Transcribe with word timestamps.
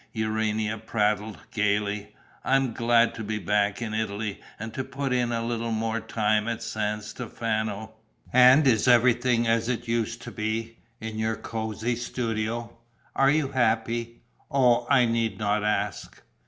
Urania 0.13 0.79
prattled, 0.79 1.37
gaily. 1.51 2.15
"I 2.43 2.55
am 2.55 2.73
glad 2.73 3.13
to 3.13 3.23
be 3.23 3.37
back 3.37 3.83
in 3.83 3.93
Italy 3.93 4.41
and 4.57 4.73
to 4.73 4.83
put 4.83 5.13
in 5.13 5.31
a 5.31 5.45
little 5.45 5.71
more 5.71 5.99
time 5.99 6.47
at 6.47 6.63
San 6.63 7.03
Stefano. 7.03 7.93
And 8.33 8.65
is 8.65 8.87
everything 8.87 9.45
as 9.45 9.69
it 9.69 9.87
used 9.87 10.23
to 10.23 10.31
be, 10.31 10.79
in 10.99 11.19
your 11.19 11.35
cosy 11.35 11.95
studio? 11.95 12.79
Are 13.15 13.29
you 13.29 13.49
happy? 13.49 14.23
Oh, 14.49 14.87
I 14.89 15.05
need 15.05 15.37
not 15.37 15.63
ask!" 15.63 16.23